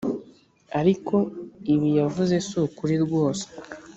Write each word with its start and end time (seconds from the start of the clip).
ariko 0.79 1.15
ibi 1.73 1.89
yavuze 1.99 2.35
si 2.47 2.55
ukuri 2.65 2.95
rwose. 3.05 3.45